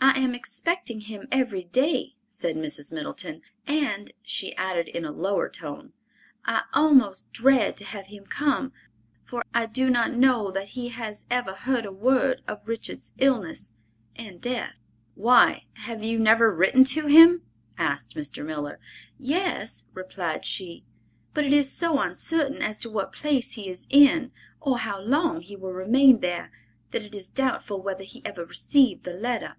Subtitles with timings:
[0.00, 2.92] "I am expecting him every day," said Mrs.
[2.92, 5.92] Middleton, "and," she added in a lower tone,
[6.44, 8.72] "I almost dread to have him come,
[9.24, 13.72] for I do not know that he has ever heard a word of Richard's illness
[14.16, 14.74] and death."
[15.14, 17.42] "Why, have you never written to him?"
[17.76, 18.44] asked Mr.
[18.44, 18.78] Miller.
[19.20, 20.84] "Yes," replied she;
[21.34, 24.30] "but it is so uncertain as to what place he is in,
[24.60, 26.50] or how long he will remain there,
[26.90, 29.56] that it is doubtful whether he ever received the letter.